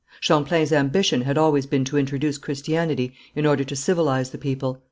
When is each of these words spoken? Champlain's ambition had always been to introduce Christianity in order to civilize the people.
Champlain's 0.19 0.71
ambition 0.73 1.21
had 1.21 1.37
always 1.37 1.67
been 1.67 1.85
to 1.85 1.95
introduce 1.95 2.39
Christianity 2.39 3.13
in 3.35 3.45
order 3.45 3.63
to 3.63 3.75
civilize 3.75 4.31
the 4.31 4.39
people. 4.39 4.79